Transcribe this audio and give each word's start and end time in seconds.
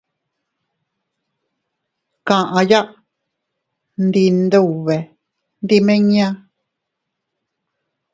Kaʼya 2.27 2.79
ndi 4.05 4.21
Iyndube, 4.27 4.97
ndimiña. 5.63 6.27